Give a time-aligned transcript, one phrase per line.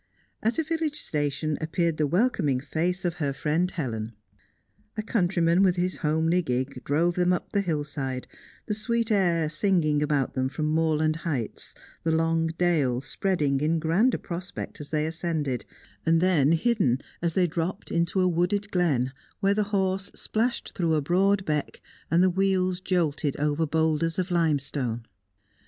[0.41, 4.13] At a village station appeared the welcoming face of her friend Helen.
[4.97, 8.25] A countryman with his homely gig drove them up the hillside,
[8.65, 14.17] the sweet air singing about them from moorland heights, the long dale spreading in grander
[14.17, 15.67] prospect as they ascended,
[16.03, 21.01] then hidden as they dropped into a wooded glen, where the horse splashed through a
[21.03, 21.79] broad beck
[22.09, 25.05] and the wheels jolted over boulders of limestone.